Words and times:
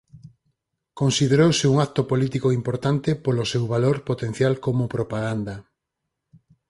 Considerouse 1.01 1.65
un 1.73 1.77
acto 1.85 2.01
político 2.11 2.47
importante 2.59 3.09
polo 3.23 3.43
seu 3.51 3.63
valor 3.73 3.97
potencial 4.09 4.53
como 4.65 4.91
propaganda. 4.95 5.55